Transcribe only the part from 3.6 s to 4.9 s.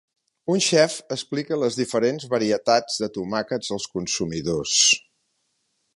als consumidors.